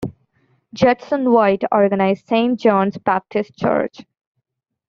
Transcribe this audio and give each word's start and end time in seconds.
Jedson 0.75 1.31
White 1.31 1.63
organized 1.71 2.25
Saint 2.25 2.59
John's 2.59 2.97
Baptist 2.97 3.55
Church. 3.55 3.99